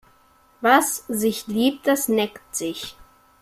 Was 0.61 1.05
sich 1.09 1.45
liebt, 1.45 1.85
das 1.85 2.07
neckt 2.07 2.55
sich. 2.55 2.97